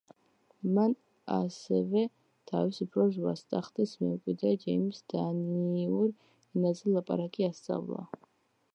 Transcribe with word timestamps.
მან 0.77 0.93
ასევე 1.35 2.05
თავის 2.53 2.79
უფროს 2.87 3.19
ვაჟს, 3.27 3.45
ტახტის 3.53 3.93
მემკვიდრე 4.05 4.55
ჯეიმზს 4.67 5.05
დანიურ 5.15 6.11
ენაზე 6.13 6.97
ლაპარაკი 6.97 7.51
ასწავლა. 7.53 8.07